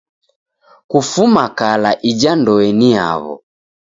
[0.89, 3.33] Kufuma kala ija ndoe ni yaw'o.